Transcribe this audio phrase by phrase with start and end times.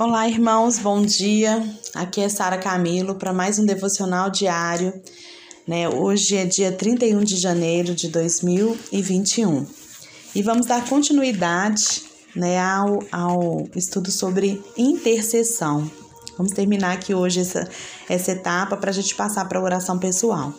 [0.00, 1.62] Olá, irmãos, bom dia.
[1.94, 4.98] Aqui é Sara Camilo para mais um devocional diário.
[5.68, 5.90] Né?
[5.90, 9.66] Hoje é dia 31 de janeiro de 2021
[10.34, 12.02] e vamos dar continuidade
[12.34, 15.90] né, ao, ao estudo sobre intercessão.
[16.38, 17.68] Vamos terminar aqui hoje essa,
[18.08, 20.54] essa etapa para a gente passar para a oração pessoal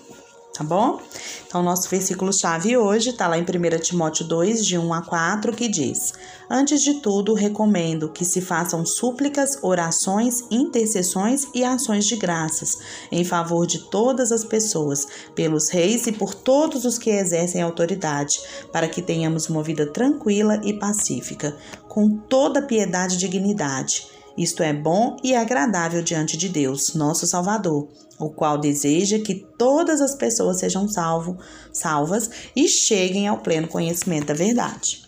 [0.53, 0.99] tá bom?
[1.47, 5.67] Então, nosso versículo-chave hoje está lá em 1 Timóteo 2, de 1 a 4, que
[5.67, 6.13] diz:
[6.49, 12.77] Antes de tudo, recomendo que se façam súplicas, orações, intercessões e ações de graças
[13.11, 18.39] em favor de todas as pessoas, pelos reis e por todos os que exercem autoridade,
[18.71, 21.55] para que tenhamos uma vida tranquila e pacífica,
[21.87, 24.20] com toda piedade e dignidade.
[24.37, 29.99] Isto é bom e agradável diante de Deus, nosso Salvador, o qual deseja que todas
[29.99, 31.37] as pessoas sejam salvo,
[31.73, 35.01] salvas e cheguem ao pleno conhecimento da verdade.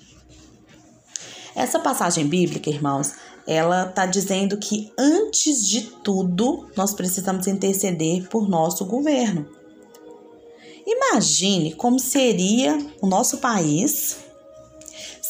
[1.56, 3.14] Essa passagem bíblica, irmãos,
[3.46, 9.48] ela está dizendo que antes de tudo nós precisamos interceder por nosso governo.
[10.86, 14.23] Imagine como seria o nosso país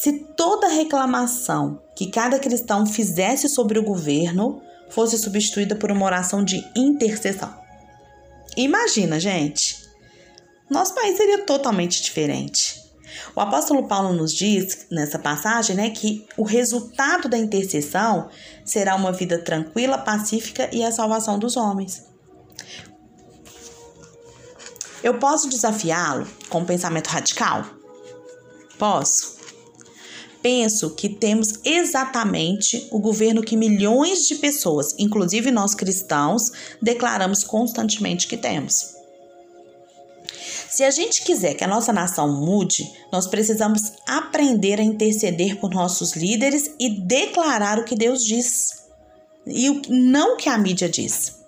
[0.04, 6.44] se toda reclamação que cada cristão fizesse sobre o governo fosse substituída por uma oração
[6.44, 7.56] de intercessão.
[8.58, 9.82] Imagina, gente.
[10.70, 12.84] Nosso país seria totalmente diferente.
[13.34, 18.28] O apóstolo Paulo nos diz nessa passagem, né, que o resultado da intercessão
[18.66, 22.04] será uma vida tranquila, pacífica e a salvação dos homens.
[25.02, 27.66] Eu posso desafiá-lo com um pensamento radical?
[28.78, 29.33] Posso
[30.44, 38.28] penso que temos exatamente o governo que milhões de pessoas, inclusive nós cristãos, declaramos constantemente
[38.28, 38.94] que temos.
[40.70, 45.72] Se a gente quiser que a nossa nação mude, nós precisamos aprender a interceder por
[45.72, 48.84] nossos líderes e declarar o que Deus diz
[49.46, 51.40] e não o que a mídia diz.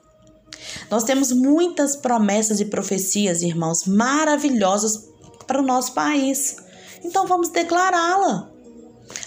[0.90, 5.06] Nós temos muitas promessas e profecias, irmãos, maravilhosas
[5.48, 6.58] para o nosso país.
[7.04, 8.55] Então vamos declará-la.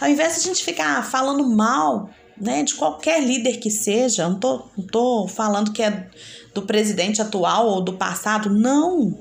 [0.00, 4.38] Ao invés de a gente ficar falando mal né, de qualquer líder que seja, não
[4.38, 6.08] tô, não tô falando que é
[6.54, 9.18] do presidente atual ou do passado, não.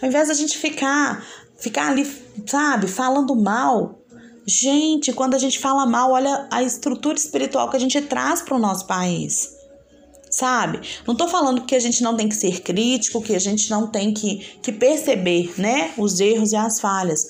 [0.00, 1.24] Ao invés de a gente ficar,
[1.58, 2.06] ficar ali,
[2.46, 3.98] sabe, falando mal,
[4.46, 8.56] gente, quando a gente fala mal, olha a estrutura espiritual que a gente traz para
[8.56, 9.56] o nosso país.
[10.30, 10.80] Sabe?
[11.06, 13.86] Não tô falando que a gente não tem que ser crítico, que a gente não
[13.86, 17.26] tem que, que perceber, né, os erros e as falhas.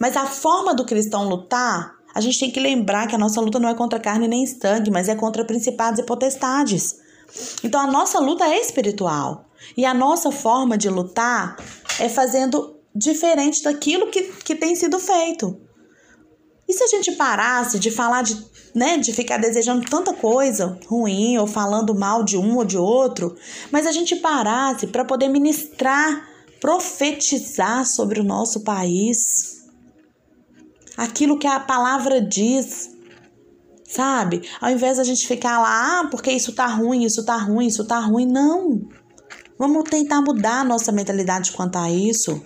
[0.00, 3.58] Mas a forma do cristão lutar, a gente tem que lembrar que a nossa luta
[3.58, 6.96] não é contra carne nem sangue, mas é contra principados e potestades.
[7.62, 9.44] Então a nossa luta é espiritual.
[9.76, 11.56] E a nossa forma de lutar
[12.00, 15.60] é fazendo diferente daquilo que, que tem sido feito.
[16.66, 18.42] E se a gente parasse de falar de,
[18.74, 23.36] né, de ficar desejando tanta coisa ruim ou falando mal de um ou de outro,
[23.70, 26.26] mas a gente parasse para poder ministrar,
[26.60, 29.59] profetizar sobre o nosso país,
[31.00, 32.90] aquilo que a palavra diz.
[33.88, 34.42] Sabe?
[34.60, 37.84] Ao invés da gente ficar lá, ah, porque isso tá ruim, isso tá ruim, isso
[37.86, 38.82] tá ruim, não.
[39.58, 42.44] Vamos tentar mudar a nossa mentalidade quanto a isso.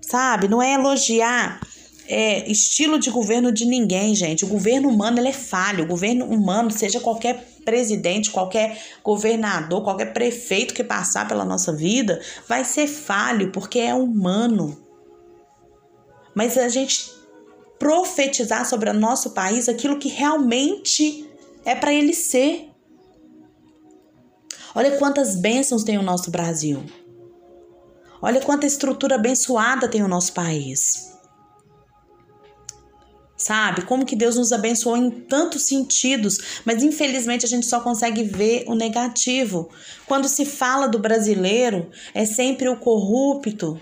[0.00, 0.48] Sabe?
[0.48, 1.60] Não é elogiar
[2.08, 4.44] é, estilo de governo de ninguém, gente.
[4.44, 5.84] O governo humano ele é falho.
[5.84, 12.20] O governo humano, seja qualquer presidente, qualquer governador, qualquer prefeito que passar pela nossa vida,
[12.48, 14.80] vai ser falho, porque é humano.
[16.34, 17.19] Mas a gente
[17.80, 21.26] profetizar sobre o nosso país aquilo que realmente
[21.64, 22.68] é para ele ser.
[24.74, 26.84] Olha quantas bênçãos tem o nosso Brasil.
[28.20, 31.10] Olha quanta estrutura abençoada tem o nosso país.
[33.34, 33.86] Sabe?
[33.86, 38.64] Como que Deus nos abençoou em tantos sentidos, mas infelizmente a gente só consegue ver
[38.68, 39.70] o negativo.
[40.06, 43.80] Quando se fala do brasileiro, é sempre o corrupto,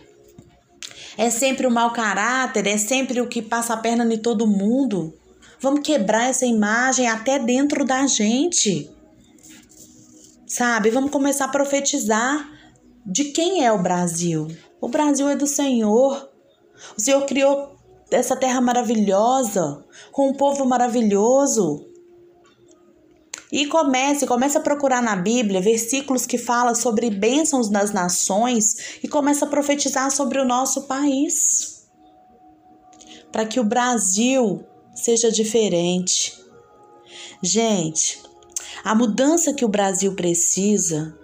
[1.18, 5.12] é sempre o mau caráter, é sempre o que passa a perna em todo mundo.
[5.60, 8.88] Vamos quebrar essa imagem até dentro da gente.
[10.46, 10.90] Sabe?
[10.90, 12.48] Vamos começar a profetizar
[13.04, 14.46] de quem é o Brasil.
[14.80, 16.30] O Brasil é do Senhor.
[16.96, 17.76] O Senhor criou
[18.12, 21.87] essa terra maravilhosa, com um povo maravilhoso.
[23.50, 29.08] E comece, comece a procurar na Bíblia versículos que falam sobre bênçãos das nações e
[29.08, 31.86] comece a profetizar sobre o nosso país.
[33.32, 34.64] Para que o Brasil
[34.94, 36.38] seja diferente.
[37.42, 38.20] Gente,
[38.84, 41.16] a mudança que o Brasil precisa,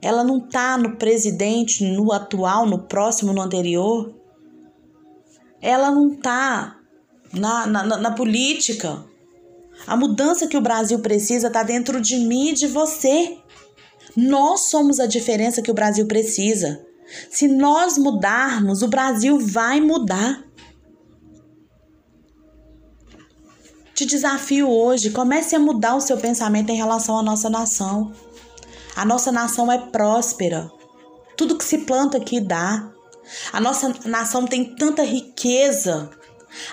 [0.00, 4.12] ela não está no presidente, no atual, no próximo, no anterior.
[5.60, 6.76] Ela não está
[7.32, 9.11] na, na, na política
[9.86, 13.38] A mudança que o Brasil precisa está dentro de mim e de você.
[14.16, 16.84] Nós somos a diferença que o Brasil precisa.
[17.30, 20.44] Se nós mudarmos, o Brasil vai mudar.
[23.94, 28.12] Te desafio hoje, comece a mudar o seu pensamento em relação à nossa nação.
[28.96, 30.70] A nossa nação é próspera.
[31.36, 32.90] Tudo que se planta aqui dá.
[33.52, 36.10] A nossa nação tem tanta riqueza.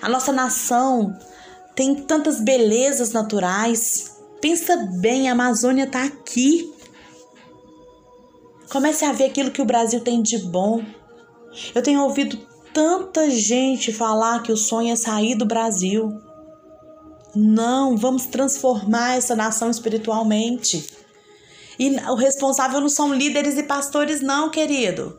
[0.02, 1.18] A nossa nação
[1.80, 4.18] tem tantas belezas naturais.
[4.42, 6.70] Pensa bem, a Amazônia está aqui.
[8.70, 10.84] Comece a ver aquilo que o Brasil tem de bom.
[11.74, 12.38] Eu tenho ouvido
[12.74, 16.20] tanta gente falar que o sonho é sair do Brasil.
[17.34, 20.86] Não, vamos transformar essa nação espiritualmente.
[21.80, 25.18] E o responsável não são líderes e pastores, não, querido.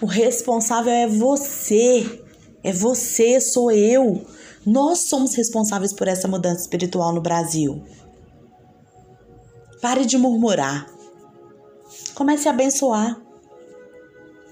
[0.00, 2.24] O responsável é você.
[2.64, 4.24] É você, sou eu.
[4.64, 7.82] Nós somos responsáveis por essa mudança espiritual no Brasil.
[9.80, 10.86] Pare de murmurar.
[12.14, 13.20] Comece a abençoar.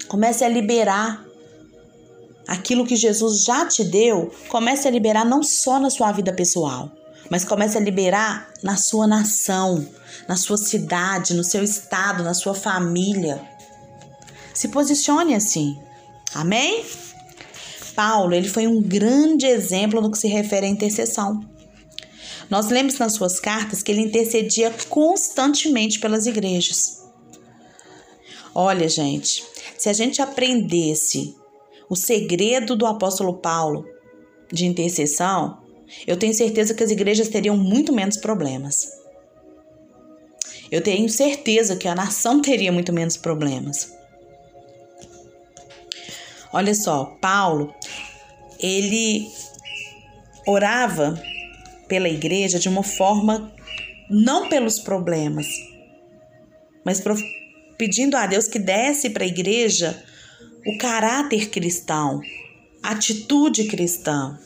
[0.09, 1.25] Comece a liberar
[2.49, 4.33] aquilo que Jesus já te deu.
[4.49, 6.91] Comece a liberar não só na sua vida pessoal,
[7.31, 9.87] mas comece a liberar na sua nação,
[10.27, 13.41] na sua cidade, no seu estado, na sua família.
[14.53, 15.81] Se posicione assim.
[16.35, 16.85] Amém?
[18.01, 21.39] Paulo, ele foi um grande exemplo no que se refere à intercessão.
[22.49, 27.05] Nós lemos nas suas cartas que ele intercedia constantemente pelas igrejas.
[28.55, 29.45] Olha, gente,
[29.77, 31.37] se a gente aprendesse
[31.91, 33.85] o segredo do apóstolo Paulo
[34.51, 35.59] de intercessão,
[36.07, 38.89] eu tenho certeza que as igrejas teriam muito menos problemas.
[40.71, 44.00] Eu tenho certeza que a nação teria muito menos problemas.
[46.53, 47.75] Olha só, Paulo,
[48.59, 49.31] ele
[50.47, 51.21] orava
[51.89, 53.53] pela igreja de uma forma
[54.11, 55.47] não pelos problemas,
[56.85, 57.03] mas
[57.79, 60.03] pedindo a Deus que desse para a igreja
[60.67, 62.21] o caráter cristão,
[62.83, 64.39] a atitude cristã.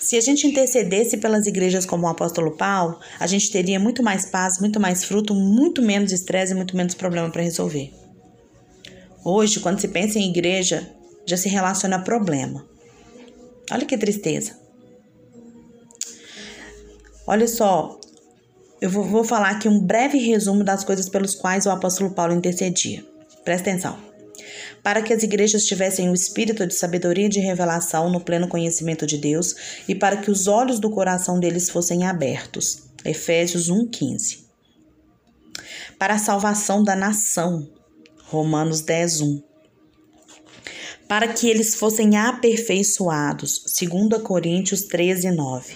[0.00, 4.26] Se a gente intercedesse pelas igrejas como o apóstolo Paulo, a gente teria muito mais
[4.26, 7.92] paz, muito mais fruto, muito menos estresse e muito menos problema para resolver.
[9.30, 10.90] Hoje, quando se pensa em igreja,
[11.26, 12.66] já se relaciona a problema.
[13.70, 14.58] Olha que tristeza.
[17.26, 18.00] Olha só,
[18.80, 22.32] eu vou, vou falar aqui um breve resumo das coisas pelos quais o apóstolo Paulo
[22.32, 23.04] intercedia.
[23.44, 23.98] Presta atenção.
[24.82, 29.06] Para que as igrejas tivessem o espírito de sabedoria e de revelação no pleno conhecimento
[29.06, 29.54] de Deus
[29.86, 32.84] e para que os olhos do coração deles fossem abertos.
[33.04, 34.38] Efésios 1,15.
[35.98, 37.76] Para a salvação da nação.
[38.30, 39.48] Romanos 10, 1
[41.08, 45.74] para que eles fossem aperfeiçoados, 2 Coríntios 13, 9.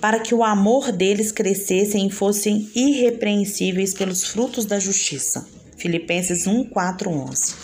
[0.00, 5.44] Para que o amor deles crescesse e fossem irrepreensíveis pelos frutos da justiça,
[5.76, 7.54] Filipenses 1, 4, 11.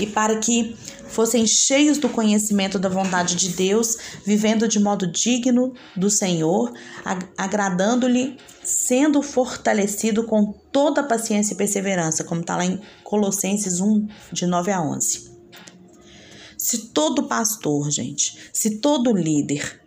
[0.00, 0.76] E para que
[1.14, 3.96] fossem cheios do conhecimento da vontade de Deus,
[4.26, 6.72] vivendo de modo digno do Senhor,
[7.38, 14.46] agradando-lhe, sendo fortalecido com toda paciência e perseverança, como está lá em Colossenses 1, de
[14.46, 15.32] 9 a 11.
[16.58, 19.80] Se todo pastor, gente, se todo líder,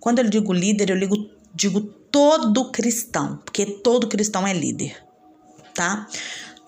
[0.00, 4.96] quando eu digo líder, eu digo, digo todo cristão, porque todo cristão é líder,
[5.72, 6.08] tá?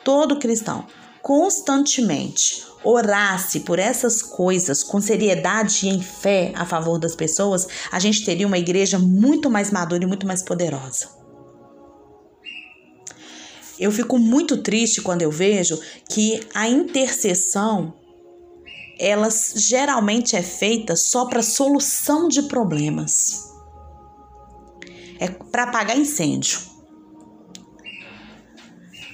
[0.04, 0.86] Todo cristão
[1.26, 7.98] constantemente orasse por essas coisas com seriedade e em fé a favor das pessoas, a
[7.98, 11.08] gente teria uma igreja muito mais madura e muito mais poderosa.
[13.76, 17.92] Eu fico muito triste quando eu vejo que a intercessão
[18.96, 23.50] ela geralmente é feita só para solução de problemas.
[25.18, 26.75] É para apagar incêndio.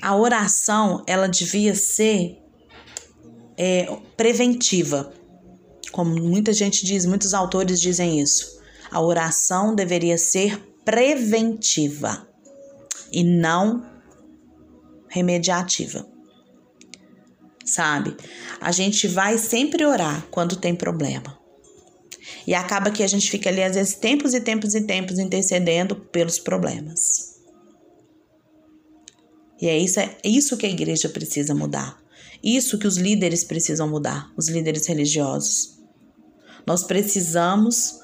[0.03, 2.39] A oração, ela devia ser
[3.57, 5.15] é, preventiva.
[5.91, 8.61] Como muita gente diz, muitos autores dizem isso.
[8.91, 12.29] A oração deveria ser preventiva
[13.13, 13.87] e não
[15.09, 16.13] remediativa
[17.65, 18.17] sabe?
[18.61, 21.39] A gente vai sempre orar quando tem problema.
[22.47, 25.97] E acaba que a gente fica ali, às vezes, tempos e tempos e tempos intercedendo
[25.97, 27.22] pelos problemas.
[29.63, 31.97] E é isso, é isso que a igreja precisa mudar.
[32.43, 35.79] Isso que os líderes precisam mudar, os líderes religiosos.
[36.67, 38.01] Nós precisamos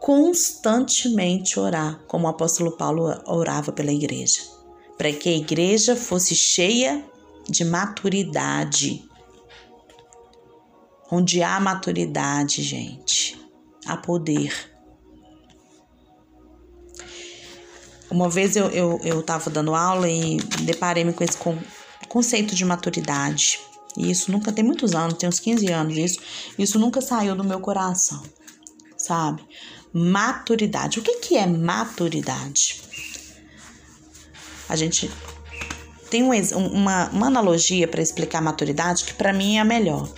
[0.00, 4.40] constantemente orar, como o apóstolo Paulo orava pela igreja,
[4.96, 7.04] para que a igreja fosse cheia
[7.46, 9.06] de maturidade.
[11.12, 13.38] Onde há maturidade, gente,
[13.84, 14.74] há poder.
[18.10, 21.58] Uma vez eu, eu, eu tava dando aula e deparei-me com esse con
[22.08, 23.58] conceito de maturidade.
[23.96, 26.20] E isso nunca tem muitos anos, tem uns 15 anos isso.
[26.58, 28.22] Isso nunca saiu do meu coração,
[28.96, 29.42] sabe?
[29.92, 30.98] Maturidade.
[30.98, 32.82] O que, que é maturidade?
[34.68, 35.10] A gente
[36.10, 36.30] tem um,
[36.66, 40.08] uma, uma analogia para explicar maturidade que para mim é a melhor.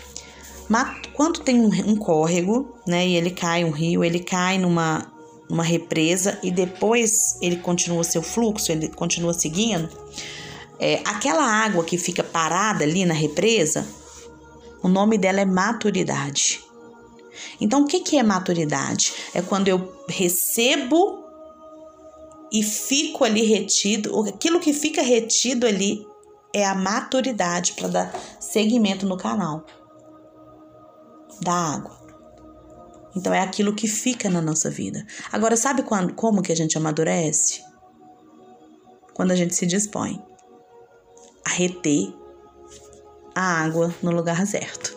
[1.14, 5.10] Quando tem um, um córrego, né, e ele cai um rio, ele cai numa
[5.48, 9.88] uma represa e depois ele continua seu fluxo, ele continua seguindo,
[10.78, 13.86] é, aquela água que fica parada ali na represa,
[14.82, 16.60] o nome dela é maturidade.
[17.60, 19.12] Então, o que, que é maturidade?
[19.34, 21.24] É quando eu recebo
[22.52, 26.06] e fico ali retido, aquilo que fica retido ali
[26.54, 29.64] é a maturidade para dar seguimento no canal
[31.42, 32.07] da água.
[33.16, 35.06] Então é aquilo que fica na nossa vida.
[35.32, 37.62] Agora, sabe quando, como que a gente amadurece?
[39.14, 40.22] Quando a gente se dispõe
[41.44, 42.14] a reter
[43.34, 44.96] a água no lugar certo.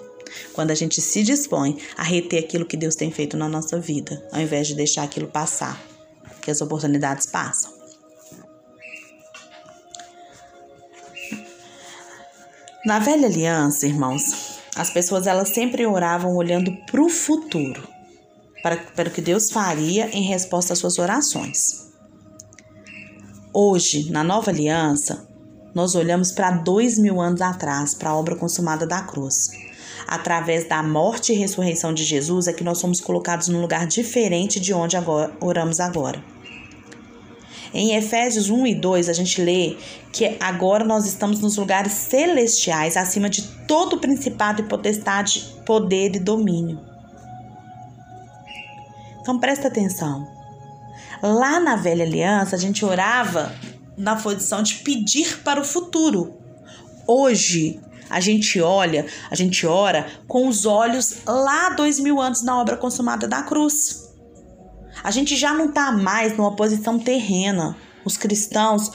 [0.54, 4.28] Quando a gente se dispõe a reter aquilo que Deus tem feito na nossa vida,
[4.32, 5.82] ao invés de deixar aquilo passar,
[6.42, 7.72] que as oportunidades passam.
[12.86, 17.88] Na velha aliança, irmãos, as pessoas elas sempre oravam olhando para o futuro
[18.62, 21.92] para, para o que Deus faria em resposta às suas orações.
[23.54, 25.28] Hoje, na nova aliança,
[25.74, 29.50] nós olhamos para dois mil anos atrás, para a obra consumada da cruz.
[30.08, 34.60] Através da morte e ressurreição de Jesus é que nós somos colocados num lugar diferente
[34.60, 36.24] de onde agora, oramos agora.
[37.74, 39.78] Em Efésios 1 e 2, a gente lê
[40.12, 46.20] que agora nós estamos nos lugares celestiais, acima de todo principado e potestade, poder e
[46.20, 46.91] domínio.
[49.22, 50.28] Então presta atenção.
[51.22, 53.54] Lá na velha aliança, a gente orava
[53.96, 56.34] na posição de pedir para o futuro.
[57.08, 62.60] Hoje, a gente olha, a gente ora com os olhos lá dois mil anos na
[62.60, 64.10] obra consumada da cruz.
[65.04, 67.78] A gente já não está mais numa posição terrena.
[68.04, 68.92] Os cristãos,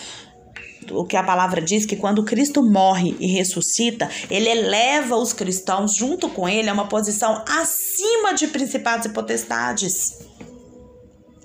[0.92, 5.94] o que a palavra diz, que quando Cristo morre e ressuscita, ele eleva os cristãos
[5.94, 10.18] junto com ele a uma posição acima de principados e potestades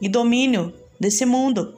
[0.02, 1.76] e domínio desse mundo.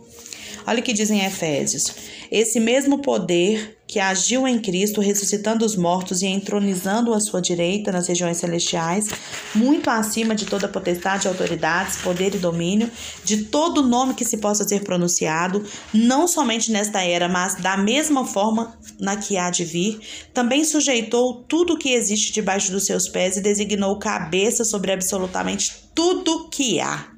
[0.65, 1.93] Olha o que diz em Efésios:
[2.31, 7.91] esse mesmo poder que agiu em Cristo, ressuscitando os mortos e entronizando à sua direita
[7.91, 9.07] nas regiões celestiais,
[9.53, 12.89] muito acima de toda potestade, autoridades, poder e domínio,
[13.23, 18.25] de todo nome que se possa ser pronunciado, não somente nesta era, mas da mesma
[18.25, 19.99] forma na que há de vir,
[20.33, 25.71] também sujeitou tudo o que existe debaixo dos seus pés e designou cabeça sobre absolutamente
[25.93, 27.09] tudo que há.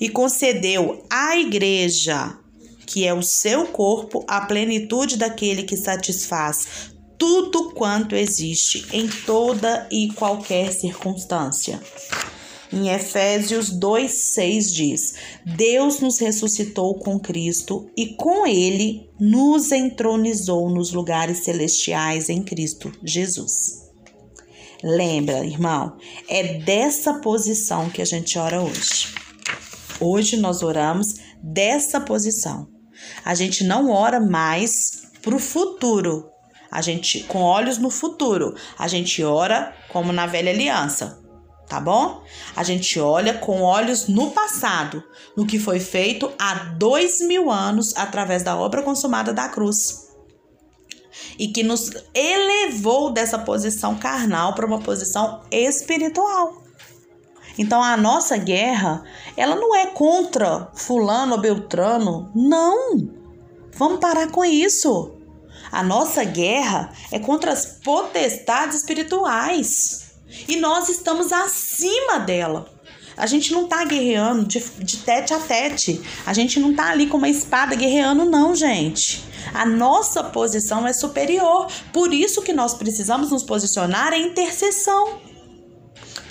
[0.00, 2.43] E concedeu à igreja,
[2.94, 9.88] que é o seu corpo, a plenitude daquele que satisfaz tudo quanto existe em toda
[9.90, 11.82] e qualquer circunstância.
[12.72, 20.92] Em Efésios 2:6 diz: Deus nos ressuscitou com Cristo e com ele nos entronizou nos
[20.92, 23.82] lugares celestiais em Cristo Jesus.
[24.84, 25.96] Lembra, irmão,
[26.28, 29.12] é dessa posição que a gente ora hoje.
[30.00, 32.73] Hoje nós oramos dessa posição.
[33.24, 36.30] A gente não ora mais para o futuro.
[36.70, 38.54] A gente com olhos no futuro.
[38.78, 41.22] A gente ora como na velha aliança,
[41.68, 42.22] tá bom?
[42.56, 45.02] A gente olha com olhos no passado,
[45.36, 50.04] no que foi feito há dois mil anos através da obra consumada da cruz
[51.38, 56.63] e que nos elevou dessa posição carnal para uma posição espiritual.
[57.58, 59.02] Então a nossa guerra,
[59.36, 63.08] ela não é contra fulano ou beltrano, não.
[63.76, 65.14] Vamos parar com isso.
[65.70, 70.04] A nossa guerra é contra as potestades espirituais.
[70.48, 72.72] E nós estamos acima dela.
[73.16, 76.00] A gente não tá guerreando de, de tete a tete.
[76.26, 79.24] A gente não tá ali com uma espada guerreando, não, gente.
[79.52, 81.68] A nossa posição é superior.
[81.92, 85.20] Por isso que nós precisamos nos posicionar em intercessão.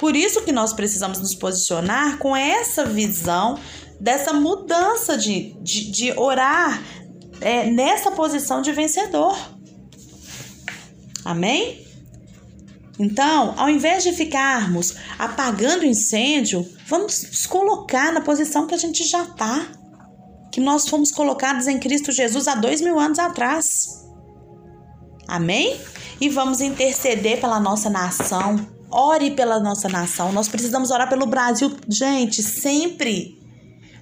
[0.04, 3.58] Por isso que nós precisamos nos posicionar com essa visão
[4.02, 6.84] dessa mudança de, de, de orar
[7.40, 9.34] é, nessa posição de vencedor.
[11.24, 11.88] Amém?
[13.00, 19.06] Então, ao invés de ficarmos apagando incêndio, vamos nos colocar na posição que a gente
[19.06, 19.68] já está.
[20.52, 24.06] Que nós fomos colocados em Cristo Jesus há dois mil anos atrás.
[25.30, 25.80] Amém?
[26.20, 30.32] E vamos interceder pela nossa nação, Ore pela nossa nação.
[30.32, 33.42] Nós precisamos orar pelo Brasil, gente, sempre.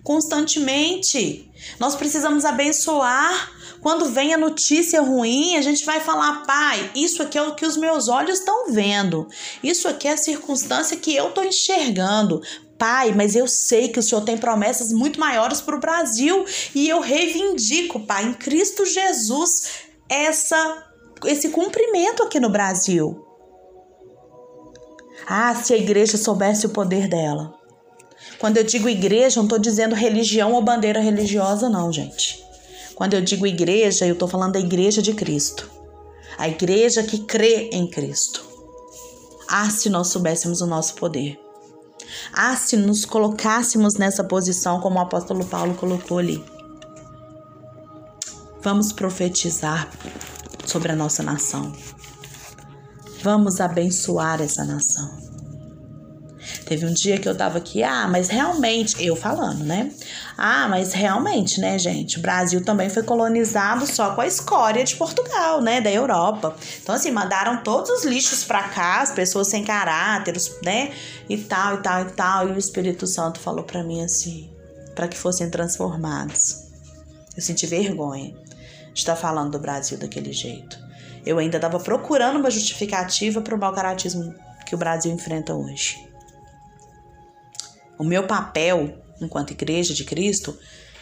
[0.03, 1.49] constantemente.
[1.79, 3.51] Nós precisamos abençoar.
[3.81, 7.65] Quando vem a notícia ruim, a gente vai falar, pai, isso aqui é o que
[7.65, 9.27] os meus olhos estão vendo.
[9.63, 12.41] Isso aqui é a circunstância que eu estou enxergando.
[12.77, 16.89] Pai, mas eu sei que o Senhor tem promessas muito maiores para o Brasil e
[16.89, 19.67] eu reivindico, Pai, em Cristo Jesus,
[20.09, 20.83] essa,
[21.25, 23.30] esse cumprimento aqui no Brasil.
[25.27, 27.53] Ah, se a igreja soubesse o poder dela.
[28.39, 32.43] Quando eu digo igreja, não estou dizendo religião ou bandeira religiosa, não, gente.
[32.95, 35.69] Quando eu digo igreja, eu estou falando da igreja de Cristo.
[36.37, 38.43] A igreja que crê em Cristo.
[39.47, 41.39] Ah, se nós soubéssemos o nosso poder.
[42.33, 46.43] Ah, se nos colocássemos nessa posição como o apóstolo Paulo colocou ali.
[48.61, 49.89] Vamos profetizar
[50.65, 51.73] sobre a nossa nação.
[53.23, 55.31] Vamos abençoar essa nação.
[56.65, 59.91] Teve um dia que eu tava aqui, ah, mas realmente, eu falando, né?
[60.35, 62.17] Ah, mas realmente, né, gente?
[62.17, 65.79] O Brasil também foi colonizado só com a escória de Portugal, né?
[65.81, 66.55] Da Europa.
[66.81, 70.91] Então, assim, mandaram todos os lixos pra cá, as pessoas sem caráter, né?
[71.29, 72.49] E tal, e tal, e tal.
[72.49, 74.49] E o Espírito Santo falou pra mim assim,
[74.95, 76.63] para que fossem transformados.
[77.35, 78.33] Eu senti vergonha
[78.93, 80.90] de estar falando do Brasil daquele jeito
[81.25, 84.33] eu ainda estava procurando uma justificativa para o mau caratismo
[84.65, 86.07] que o Brasil enfrenta hoje.
[87.97, 90.57] O meu papel, enquanto igreja de Cristo,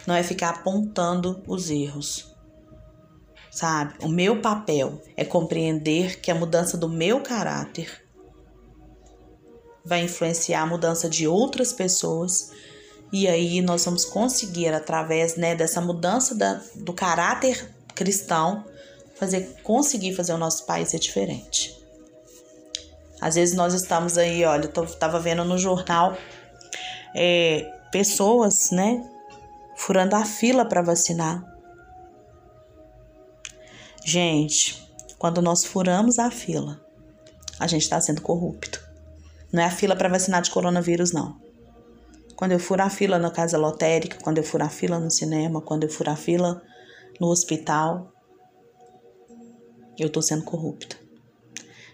[0.06, 2.34] não é ficar apontando os erros.
[3.50, 3.94] Sabe?
[4.02, 8.04] O meu papel é compreender que a mudança do meu caráter
[9.84, 12.52] vai influenciar a mudança de outras pessoas
[13.12, 18.64] e aí nós vamos conseguir através né, dessa mudança da, do caráter cristão
[19.20, 21.78] fazer conseguir fazer o nosso país ser diferente.
[23.20, 26.16] Às vezes nós estamos aí, olha, eu tava vendo no jornal
[27.14, 29.06] é, pessoas, né,
[29.76, 31.44] furando a fila para vacinar.
[34.02, 34.82] Gente,
[35.18, 36.80] quando nós furamos a fila,
[37.58, 38.80] a gente está sendo corrupto.
[39.52, 41.36] Não é a fila para vacinar de coronavírus, não.
[42.34, 45.60] Quando eu furo a fila na casa lotérica, quando eu furo a fila no cinema,
[45.60, 46.62] quando eu furo a fila
[47.20, 48.10] no hospital,
[50.02, 50.96] eu estou sendo corrupta.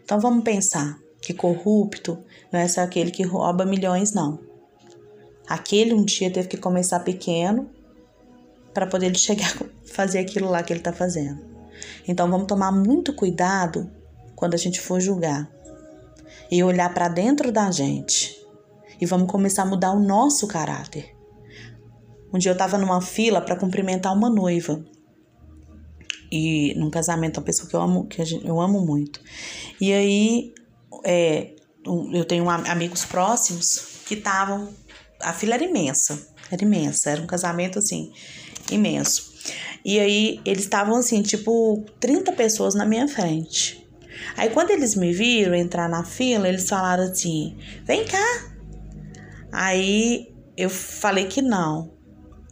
[0.05, 2.19] Então vamos pensar que corrupto
[2.53, 4.39] não é só aquele que rouba milhões, não.
[5.49, 7.69] Aquele um dia teve que começar pequeno
[8.73, 11.41] para poder ele chegar a fazer aquilo lá que ele está fazendo.
[12.07, 13.91] Então vamos tomar muito cuidado
[14.35, 15.51] quando a gente for julgar
[16.51, 18.37] e olhar para dentro da gente
[19.01, 21.15] e vamos começar a mudar o nosso caráter.
[22.33, 24.85] Um dia eu estava numa fila para cumprimentar uma noiva
[26.37, 29.21] e num casamento, uma pessoa que eu amo, que eu amo muito.
[29.81, 30.55] E aí
[31.05, 31.55] é,
[32.13, 34.69] eu tenho amigos próximos que estavam.
[35.21, 38.13] A fila era imensa, era imensa, era um casamento assim,
[38.71, 39.35] imenso.
[39.85, 43.87] E aí eles estavam assim, tipo, 30 pessoas na minha frente.
[44.37, 48.53] Aí quando eles me viram entrar na fila, eles falaram assim: vem cá.
[49.53, 51.96] Aí eu falei que não.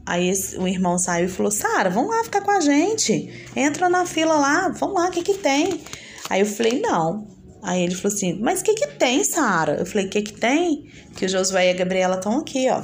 [0.07, 3.33] Aí o irmão saiu e falou: Sara, vamos lá ficar com a gente.
[3.57, 5.81] Entra na fila lá, vamos lá, o que que tem?
[6.29, 7.27] Aí eu falei: não.
[7.63, 9.77] Aí ele falou assim: mas o que que tem, Sara?
[9.77, 10.91] Eu falei: o que que tem?
[11.17, 12.83] Que o Josué e a Gabriela estão aqui, ó.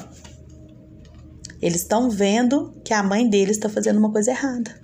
[1.61, 4.81] Eles estão vendo que a mãe deles está fazendo uma coisa errada.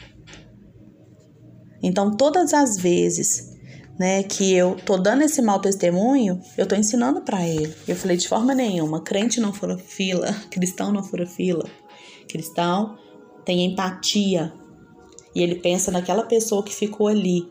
[1.83, 3.55] Então, todas as vezes
[3.99, 7.75] né, que eu tô dando esse mau testemunho, eu tô ensinando para ele.
[7.89, 11.65] Eu falei de forma nenhuma, crente não fura fila, cristão não fura fila
[12.27, 12.99] cristão
[13.45, 14.53] tem empatia
[15.35, 17.47] e ele pensa naquela pessoa que ficou ali,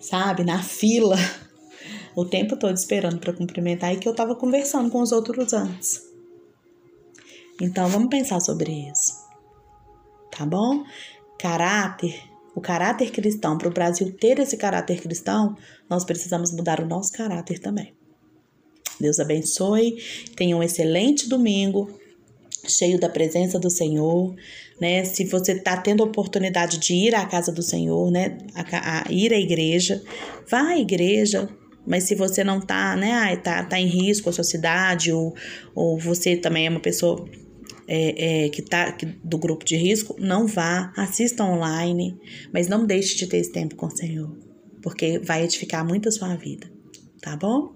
[0.00, 1.16] sabe, na fila,
[2.14, 6.02] o tempo todo esperando para cumprimentar e que eu estava conversando com os outros antes.
[7.60, 9.14] Então vamos pensar sobre isso,
[10.30, 10.84] tá bom?
[11.38, 12.20] Caráter,
[12.54, 15.56] o caráter cristão, para o Brasil ter esse caráter cristão,
[15.88, 17.94] nós precisamos mudar o nosso caráter também.
[19.00, 20.02] Deus abençoe,
[20.36, 21.88] tenha um excelente domingo
[22.66, 24.34] cheio da presença do Senhor,
[24.80, 25.04] né?
[25.04, 28.38] Se você está tendo oportunidade de ir à casa do Senhor, né?
[28.54, 30.02] A, a, ir à igreja,
[30.50, 31.48] vá à igreja.
[31.86, 33.12] Mas se você não tá, né?
[33.12, 35.34] Ah, tá, tá em risco a sua cidade, ou,
[35.74, 37.26] ou você também é uma pessoa
[37.88, 42.14] é, é, que tá que, do grupo de risco, não vá, assista online,
[42.52, 44.36] mas não deixe de ter esse tempo com o Senhor,
[44.82, 46.70] porque vai edificar muito a sua vida,
[47.22, 47.72] tá bom?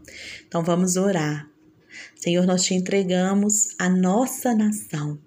[0.47, 1.52] Então vamos orar.
[2.23, 5.19] Senhor, nós te entregamos a nossa nação,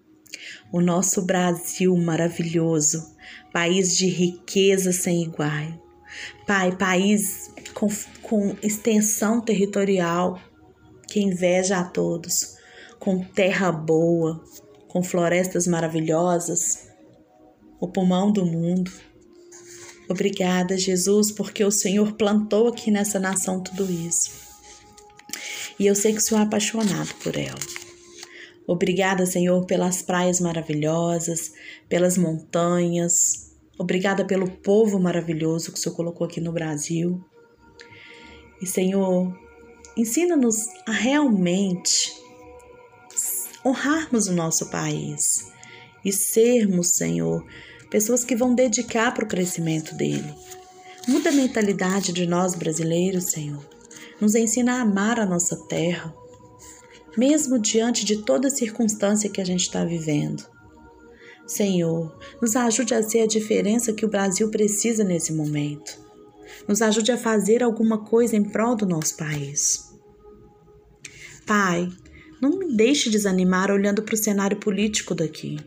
[0.72, 3.14] o nosso Brasil maravilhoso,
[3.52, 5.78] país de riqueza sem igual.
[6.48, 7.90] Pai, país com,
[8.22, 10.40] com extensão territorial
[11.06, 12.56] que inveja a todos,
[12.98, 14.42] com terra boa,
[14.88, 16.88] com florestas maravilhosas,
[17.78, 18.90] o pulmão do mundo.
[20.08, 24.45] Obrigada, Jesus, porque o Senhor plantou aqui nessa nação tudo isso.
[25.80, 27.60] E eu sei que o Senhor é apaixonado por ela.
[28.68, 31.52] Obrigada, Senhor, pelas praias maravilhosas,
[31.88, 33.52] pelas montanhas.
[33.78, 37.24] Obrigada pelo povo maravilhoso que o Senhor colocou aqui no Brasil.
[38.62, 39.38] E, Senhor,
[39.96, 42.14] ensina-nos a realmente
[43.66, 45.52] honrarmos o nosso país
[46.04, 47.46] e sermos, Senhor,
[47.90, 50.34] pessoas que vão dedicar para o crescimento dele.
[51.08, 53.75] Muda a mentalidade de nós brasileiros, Senhor.
[54.20, 56.16] Nos ensina a amar a nossa terra,
[57.18, 60.44] mesmo diante de toda circunstância que a gente está vivendo.
[61.46, 66.00] Senhor, nos ajude a ser a diferença que o Brasil precisa nesse momento.
[66.68, 69.94] Nos ajude a fazer alguma coisa em prol do nosso país.
[71.46, 71.90] Pai,
[72.42, 75.60] não me deixe desanimar olhando para o cenário político daqui.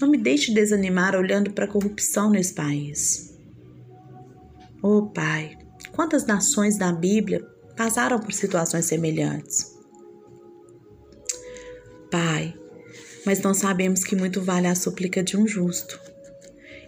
[0.00, 3.38] Não me deixe desanimar olhando para a corrupção nesse país.
[4.82, 5.56] Oh Pai,
[5.92, 9.72] quantas nações da Bíblia passaram por situações semelhantes?
[12.10, 12.54] Pai,
[13.24, 15.98] mas nós sabemos que muito vale a súplica de um justo.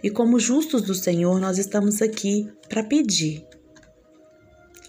[0.03, 3.45] E como justos do Senhor, nós estamos aqui para pedir.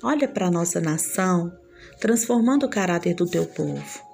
[0.02, 1.50] Olha para a nossa nação,
[1.98, 4.06] transformando o caráter do teu povo.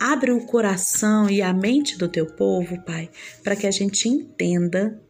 [0.00, 3.10] Abre o coração e a mente do teu povo, Pai,
[3.42, 5.00] para que a gente entenda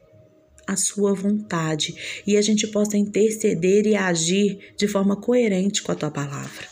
[0.69, 5.95] a sua vontade e a gente possa interceder e agir de forma coerente com a
[5.95, 6.69] tua palavra.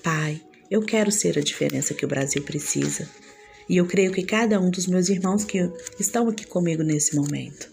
[0.00, 3.08] Pai, eu quero ser a diferença que o Brasil precisa.
[3.68, 5.58] E eu creio que cada um dos meus irmãos que
[5.98, 7.68] estão aqui comigo nesse momento.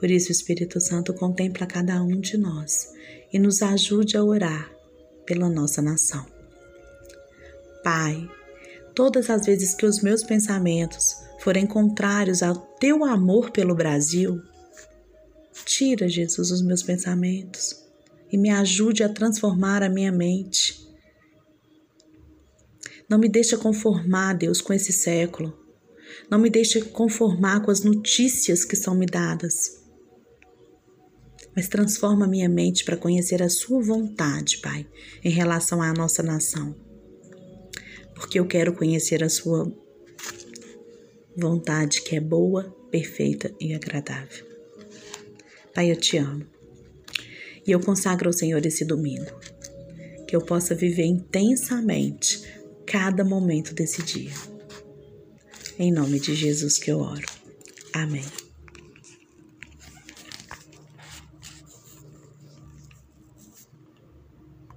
[0.00, 2.88] Por isso, o Espírito Santo contempla cada um de nós
[3.32, 4.72] e nos ajude a orar
[5.24, 6.26] pela nossa nação.
[7.84, 8.28] Pai,
[8.94, 14.42] todas as vezes que os meus pensamentos forem contrários ao teu amor pelo Brasil,
[15.66, 17.84] tira, Jesus, os meus pensamentos
[18.32, 20.82] e me ajude a transformar a minha mente.
[23.06, 25.54] Não me deixe conformar, Deus, com esse século.
[26.30, 29.84] Não me deixe conformar com as notícias que são me dadas.
[31.54, 34.86] Mas transforma minha mente para conhecer a Sua vontade, Pai,
[35.22, 36.74] em relação à nossa nação
[38.14, 39.70] porque eu quero conhecer a Sua
[41.36, 44.46] vontade que é boa, perfeita e agradável.
[45.74, 46.46] Pai, eu te amo.
[47.66, 49.32] E eu consagro ao Senhor esse domingo,
[50.28, 52.42] que eu possa viver intensamente
[52.86, 54.32] cada momento desse dia.
[55.78, 57.26] Em nome de Jesus que eu oro.
[57.92, 58.43] Amém.